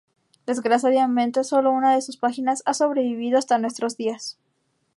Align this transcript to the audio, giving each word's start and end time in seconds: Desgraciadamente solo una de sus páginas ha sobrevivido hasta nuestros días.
Desgraciadamente 0.47 1.43
solo 1.43 1.69
una 1.71 1.93
de 1.93 2.01
sus 2.01 2.17
páginas 2.17 2.63
ha 2.65 2.73
sobrevivido 2.73 3.37
hasta 3.37 3.59
nuestros 3.59 3.97
días. 3.97 4.39